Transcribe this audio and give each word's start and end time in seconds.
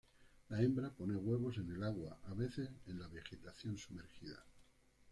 La 0.49 0.59
hembra 0.59 0.89
pone 0.89 1.15
huevos 1.15 1.57
en 1.59 1.69
el 1.75 1.83
agua, 1.83 2.17
a 2.23 2.33
veces 2.33 2.67
en 2.87 2.97
la 2.99 3.07
vegetación 3.07 3.77
sumergida. 3.77 4.43